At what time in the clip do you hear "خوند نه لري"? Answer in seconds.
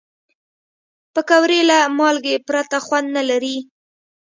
2.85-3.57